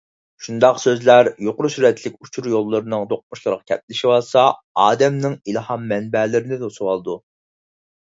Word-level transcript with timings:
شۇنداق 0.43 0.77
سۆزلەر 0.83 1.27
يۇقىرى 1.47 1.69
سۈرئەتلىك 1.73 2.15
ئۇچۇر 2.25 2.47
يوللىرىنىڭ 2.53 3.05
دۇقمۇشلىرىغا 3.11 3.67
كەپلىشىۋالسا، 3.73 4.47
ئادەمنىڭ 4.85 5.37
ئىلھام 5.53 5.85
مەنبەلىرىنى 5.93 6.59
توسۇۋالىدۇ. 6.65 7.19